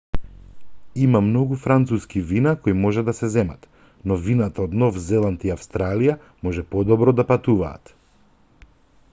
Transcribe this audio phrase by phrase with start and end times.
[1.01, 3.69] има многу француски вина кои може да се земат
[4.13, 7.95] но вината од нов зеланд и австралија може подобро да патуваат